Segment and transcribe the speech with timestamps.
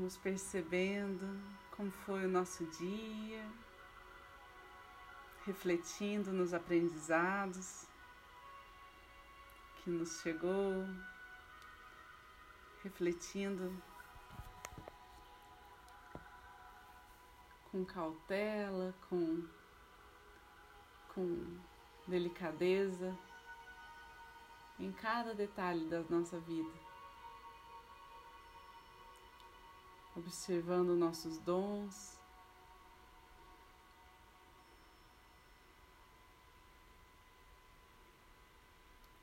[0.00, 1.38] Vamos percebendo
[1.76, 3.46] como foi o nosso dia,
[5.44, 7.86] refletindo nos aprendizados
[9.76, 10.86] que nos chegou,
[12.82, 13.70] refletindo
[17.70, 19.46] com cautela, com,
[21.14, 21.60] com
[22.08, 23.14] delicadeza
[24.78, 26.89] em cada detalhe da nossa vida.
[30.16, 32.18] Observando nossos dons.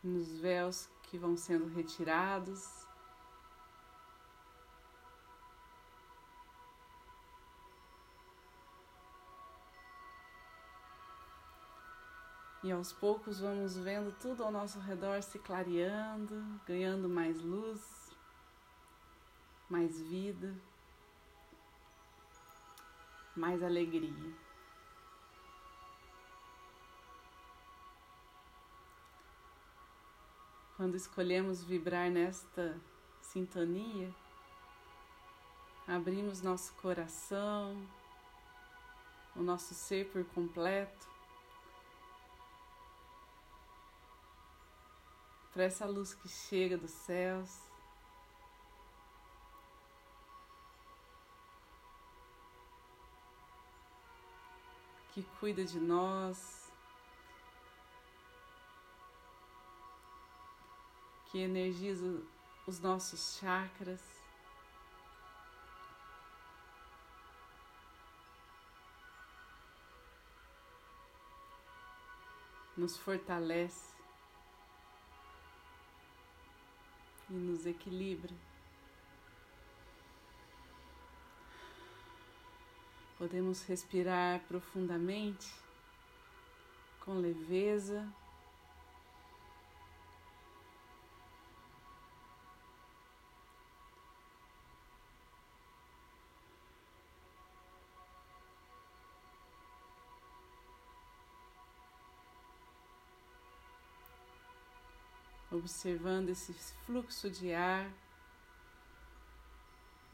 [0.03, 2.85] Nos véus que vão sendo retirados.
[12.63, 18.11] E aos poucos vamos vendo tudo ao nosso redor se clareando, ganhando mais luz,
[19.69, 20.53] mais vida
[23.37, 24.33] mais alegria.
[30.75, 32.79] Quando escolhemos vibrar nesta
[33.21, 34.13] sintonia,
[35.87, 37.87] abrimos nosso coração,
[39.35, 41.07] o nosso ser por completo,
[45.53, 47.66] para essa luz que chega dos céus.
[55.17, 56.71] Que cuida de nós,
[61.25, 62.05] que energiza
[62.67, 63.99] os nossos chakras.
[72.77, 73.95] Nos fortalece
[77.27, 78.35] e nos equilibra.
[83.27, 85.53] Podemos respirar profundamente,
[87.01, 88.07] com leveza.
[105.51, 107.91] Observando esse fluxo de ar,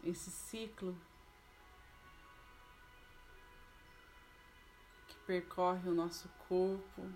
[0.04, 0.98] esse ciclo
[5.26, 7.10] percorre o nosso corpo.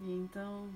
[0.00, 0.70] E então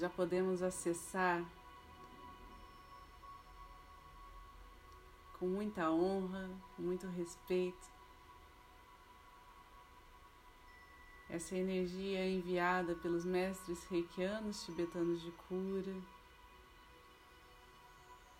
[0.00, 1.44] já podemos acessar
[5.38, 7.90] com muita honra, com muito respeito,
[11.28, 15.94] essa energia enviada pelos mestres reikianos tibetanos de cura,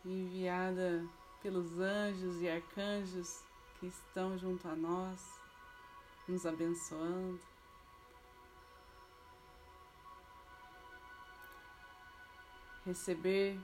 [0.02, 1.06] enviada
[1.42, 3.42] pelos anjos e arcanjos
[3.78, 5.20] que estão junto a nós,
[6.26, 7.38] nos abençoando.
[12.90, 13.56] Receber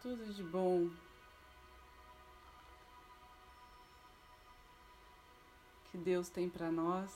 [0.00, 0.88] tudo de bom
[5.90, 7.12] que Deus tem para nós.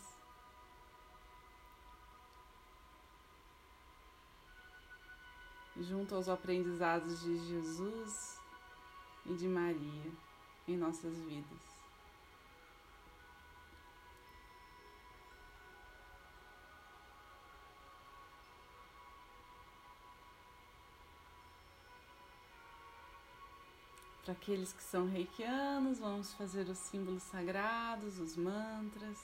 [5.77, 8.41] Junto aos aprendizados de Jesus
[9.25, 10.13] e de Maria
[10.67, 11.70] em nossas vidas.
[24.23, 29.19] Para aqueles que são reikianos, vamos fazer os símbolos sagrados, os mantras.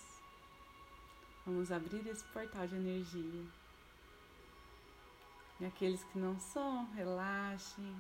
[1.45, 3.45] Vamos abrir esse portal de energia.
[5.61, 7.95] E aqueles que não são, relaxem.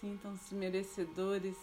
[0.00, 1.56] Sintam-se merecedores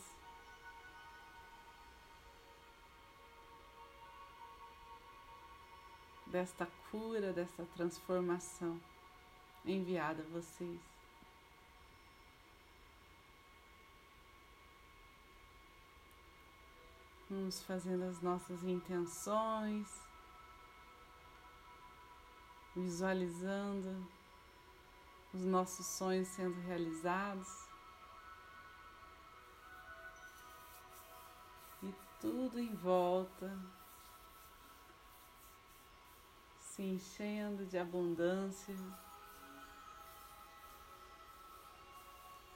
[6.28, 8.80] desta cura, desta transformação
[9.66, 10.80] enviada a vocês.
[17.30, 19.88] Vamos fazendo as nossas intenções,
[22.76, 24.06] visualizando
[25.34, 27.48] os nossos sonhos sendo realizados
[31.84, 33.58] e tudo em volta
[36.60, 38.76] se enchendo de abundância,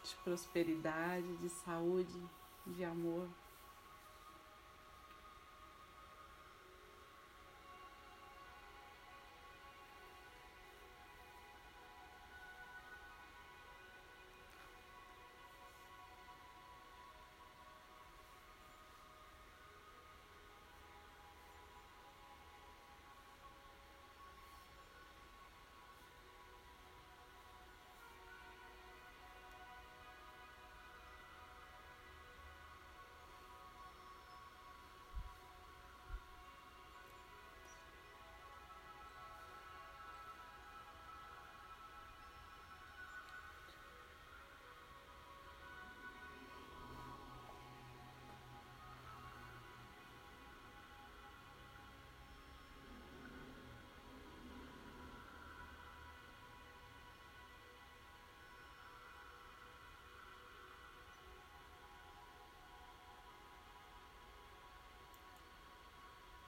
[0.10, 2.22] de prosperidade, de saúde,
[2.66, 3.28] de amor.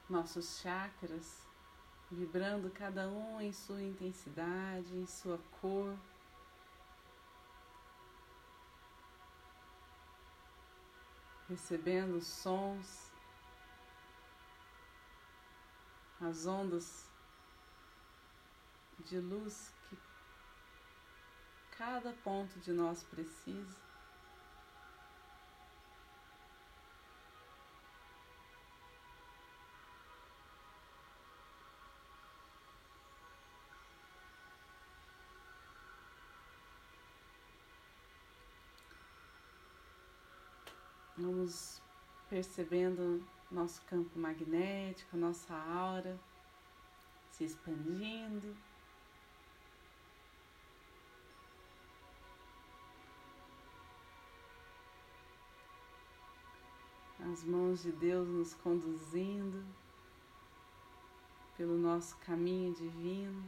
[0.10, 1.46] Nossos chakras,
[2.10, 5.98] vibrando cada um em sua intensidade, em sua cor.
[11.50, 13.12] Recebendo os sons,
[16.20, 17.10] as ondas
[19.00, 19.98] de luz que
[21.78, 23.87] cada ponto de nós precisa.
[41.18, 41.82] Vamos
[42.30, 46.20] percebendo nosso campo magnético, nossa aura
[47.32, 48.56] se expandindo.
[57.32, 59.66] As mãos de Deus nos conduzindo
[61.56, 63.44] pelo nosso caminho divino.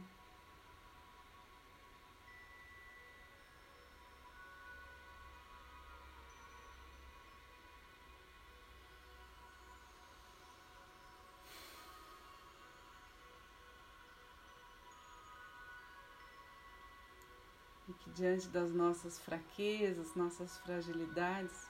[18.20, 21.66] Diante das nossas fraquezas, nossas fragilidades,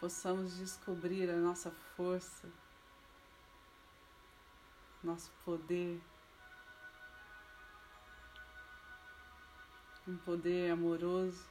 [0.00, 2.48] possamos descobrir a nossa força,
[5.04, 6.02] nosso poder,
[10.08, 11.46] um poder amoroso.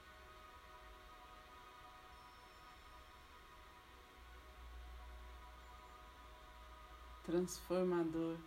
[7.24, 8.38] Transformador.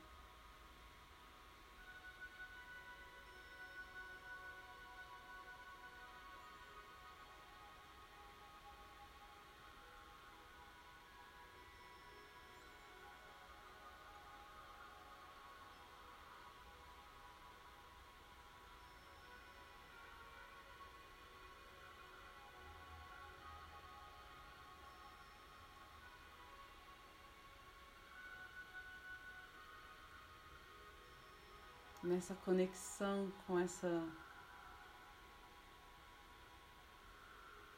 [32.07, 34.09] Nessa conexão com essa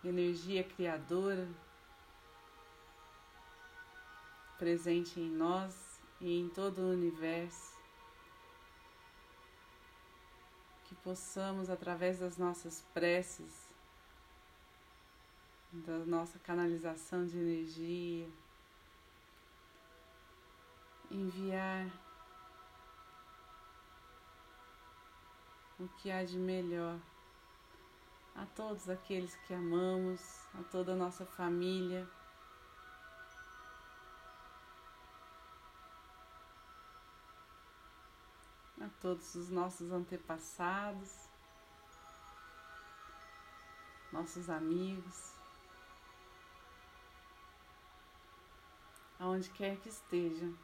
[0.05, 1.49] energia criadora
[4.59, 7.79] presente em nós e em todo o universo,
[10.85, 13.69] que possamos, através das nossas preces,
[15.73, 18.29] da nossa canalização de energia,
[21.11, 21.89] enviar
[25.79, 26.99] o que há de melhor
[28.35, 30.21] a todos aqueles que amamos,
[30.55, 32.09] a toda a nossa família.
[38.81, 41.29] A todos os nossos antepassados,
[44.13, 45.35] nossos amigos,
[49.19, 50.57] aonde quer que estejam.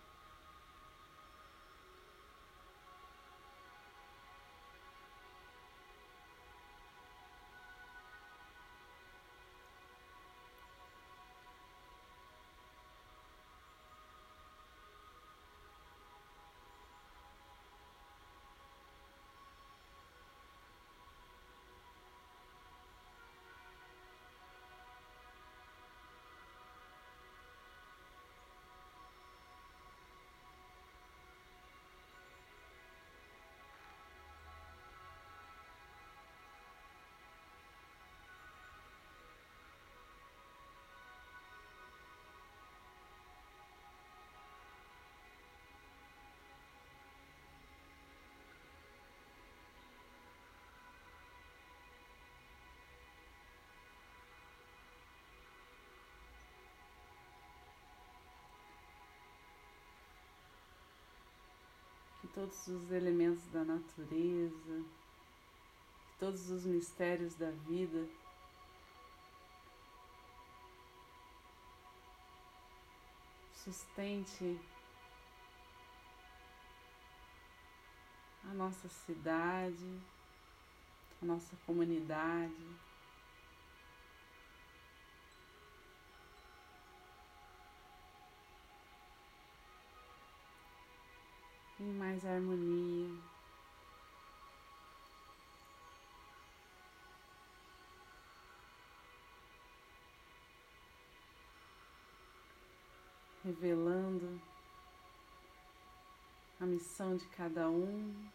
[62.35, 64.85] Todos os elementos da natureza,
[66.19, 68.09] todos os mistérios da vida
[73.53, 74.61] sustente
[78.51, 80.01] a nossa cidade,
[81.23, 82.94] a nossa comunidade.
[91.85, 93.11] Em mais harmonia.
[103.45, 104.41] Revelando
[106.59, 108.31] a missão de cada um.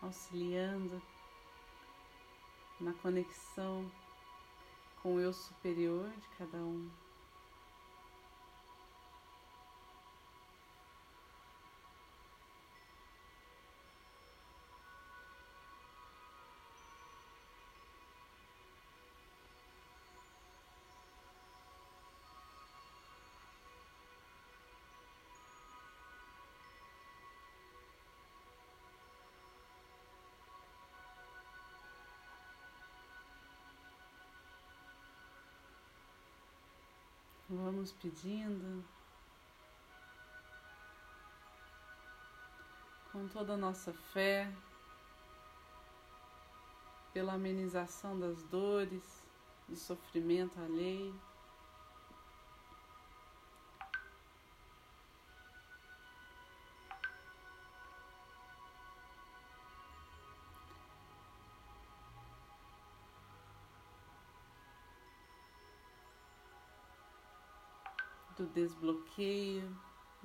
[0.00, 1.02] Auxiliando
[2.80, 3.90] na conexão
[5.08, 6.86] com o eu superior de cada um.
[37.50, 38.84] Vamos pedindo
[43.10, 44.52] com toda a nossa fé
[47.14, 49.24] pela amenização das dores,
[49.66, 51.18] do sofrimento alheio.
[68.48, 69.76] Desbloqueio,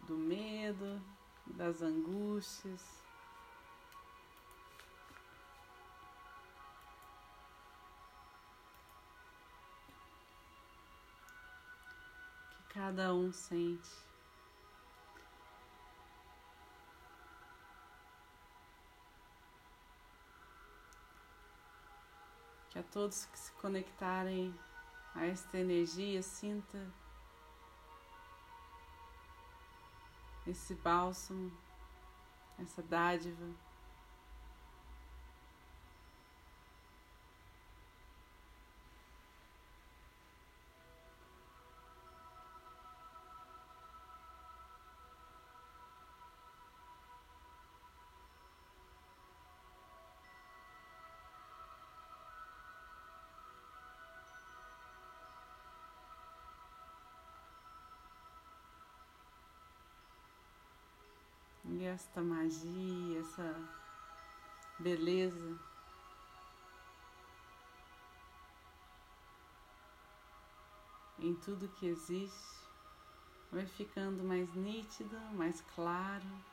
[0.07, 1.01] do medo,
[1.45, 3.03] das angústias.
[12.49, 13.89] Que cada um sente.
[22.69, 24.53] Que a todos que se conectarem
[25.13, 27.02] a esta energia sinta
[30.45, 31.51] esse bálsamo,
[32.59, 33.45] essa dádiva.
[61.93, 63.55] Esta magia, essa
[64.79, 65.59] beleza
[71.19, 72.63] em tudo que existe
[73.51, 76.52] vai ficando mais nítido, mais claro.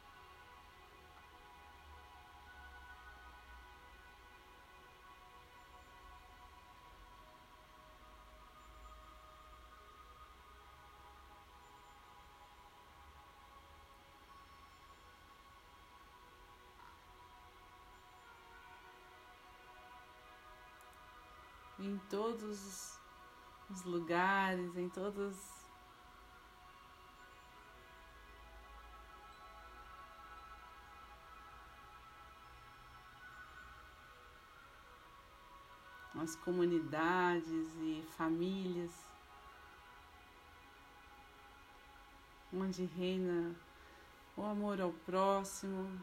[22.09, 22.99] Todos
[23.69, 25.37] os lugares, em todos
[36.15, 39.11] as comunidades e famílias
[42.53, 43.55] onde reina
[44.37, 46.01] o amor ao próximo,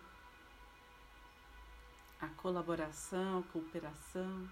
[2.21, 4.49] a colaboração, a cooperação.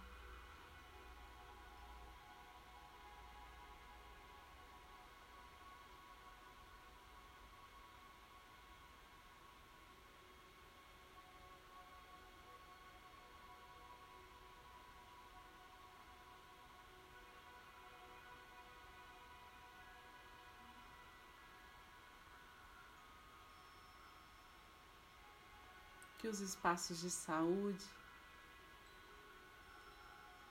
[26.26, 27.86] Que os espaços de saúde,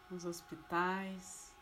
[0.08, 1.52] os hospitais,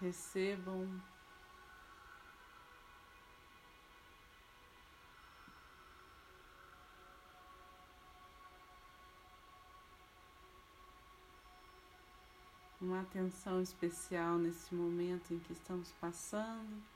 [0.00, 1.02] recebam
[12.84, 16.91] uma atenção especial nesse momento em que estamos passando.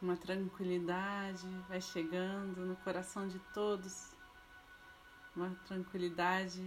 [0.00, 4.10] Uma tranquilidade vai chegando no coração de todos,
[5.34, 6.62] uma tranquilidade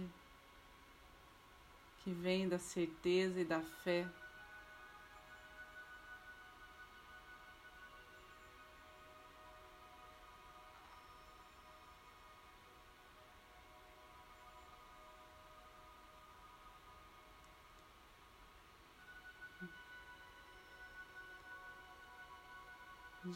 [2.02, 4.06] que vem da certeza e da fé.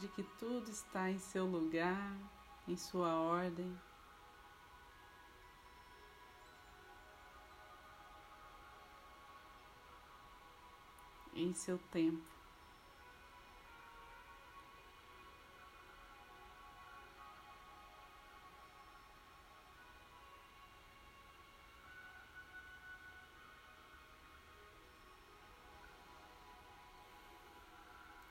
[0.01, 2.17] De que tudo está em seu lugar,
[2.69, 3.77] em sua ordem.
[11.35, 12.25] Em seu tempo.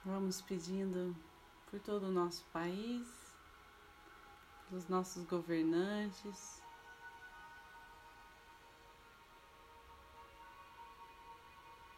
[0.04, 1.16] Vamos pedindo
[1.76, 3.06] por todo o nosso país,
[4.70, 6.64] pelos nossos governantes.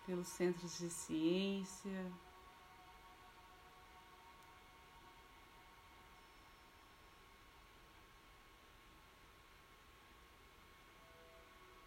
[0.08, 2.12] Pelos centros de ciência,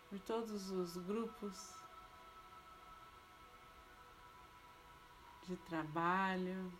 [0.08, 1.74] por todos os grupos
[5.48, 6.70] de trabalho.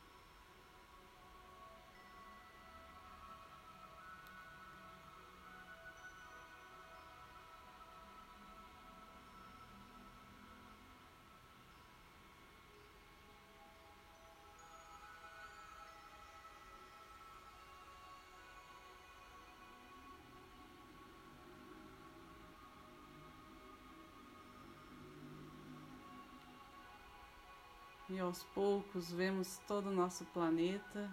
[28.10, 31.08] E aos poucos vemos todo o nosso planeta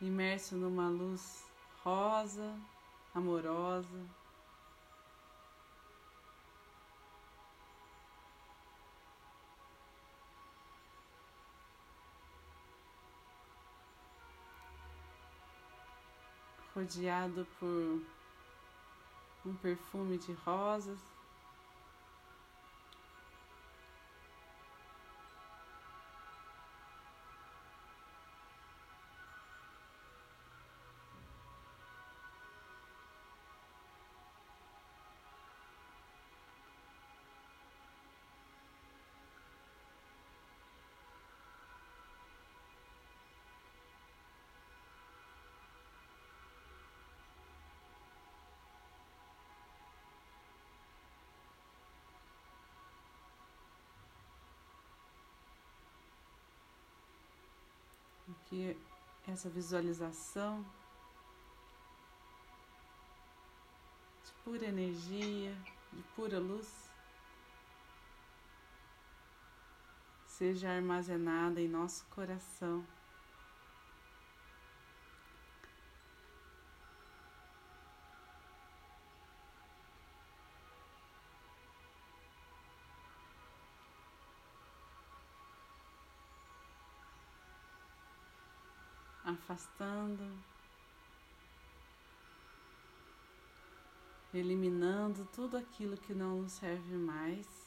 [0.00, 1.44] imerso numa luz
[1.84, 2.58] rosa,
[3.14, 4.04] amorosa.
[16.74, 18.02] Rodeado por
[19.46, 21.13] um perfume de rosas.
[58.54, 58.76] Que
[59.26, 60.64] essa visualização
[64.24, 65.52] de pura energia,
[65.92, 66.68] de pura luz,
[70.26, 72.86] seja armazenada em nosso coração.
[89.34, 90.32] Afastando,
[94.32, 97.64] eliminando tudo aquilo que não nos serve mais.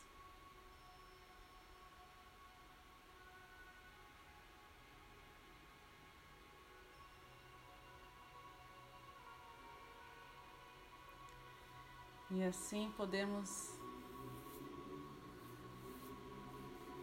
[12.30, 13.80] E assim podemos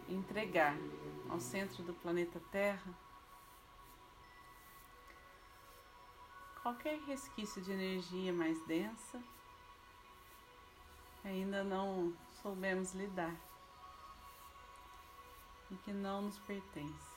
[0.07, 0.77] entregar
[1.29, 3.04] ao centro do planeta Terra
[6.65, 9.21] qualquer resquício de energia mais densa
[11.23, 13.35] ainda não soubemos lidar
[15.69, 17.13] e que não nos pertence.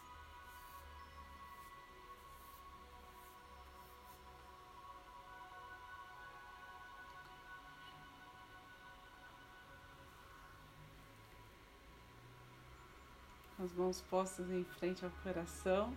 [13.59, 15.97] as mãos postas em frente ao coração,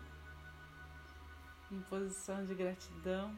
[1.71, 3.35] em posição de gratidão.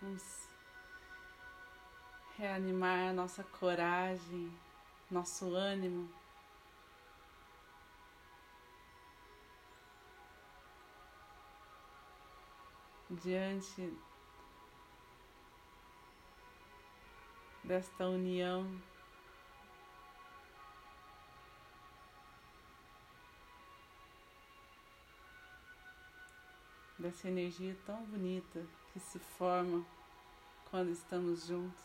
[0.00, 0.48] Vamos
[2.36, 4.52] reanimar nossa coragem,
[5.10, 6.08] nosso ânimo.
[13.10, 13.96] Diante
[17.68, 18.66] desta união
[26.98, 29.84] dessa energia tão bonita que se forma
[30.70, 31.84] quando estamos juntos.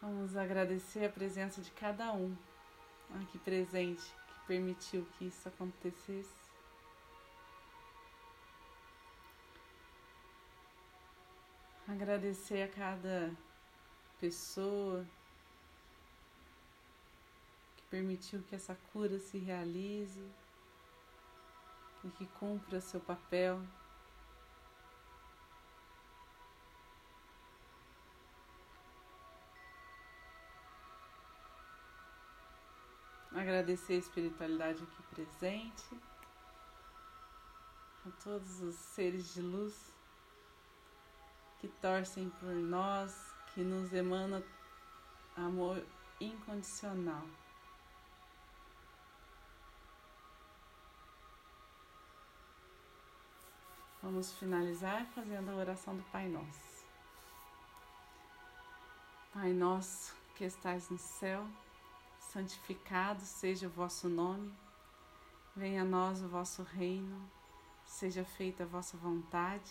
[0.00, 2.36] Vamos agradecer a presença de cada um
[3.20, 6.41] aqui presente que permitiu que isso acontecesse.
[11.92, 13.36] Agradecer a cada
[14.18, 15.06] pessoa
[17.76, 20.26] que permitiu que essa cura se realize
[22.02, 23.60] e que cumpra seu papel.
[33.32, 36.00] Agradecer a espiritualidade aqui presente,
[38.06, 39.91] a todos os seres de luz
[41.62, 44.42] que torcem por nós, que nos emana
[45.36, 45.80] amor
[46.20, 47.24] incondicional.
[54.02, 56.84] Vamos finalizar fazendo a oração do Pai Nosso.
[59.32, 61.46] Pai nosso que estais no céu,
[62.18, 64.52] santificado seja o vosso nome.
[65.54, 67.30] Venha a nós o vosso reino.
[67.84, 69.70] Seja feita a vossa vontade,